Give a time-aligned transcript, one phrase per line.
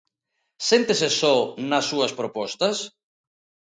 [0.69, 1.35] Séntese só
[1.71, 2.77] nas súas propostas?